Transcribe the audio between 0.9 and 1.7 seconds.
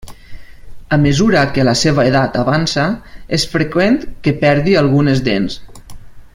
A mesura que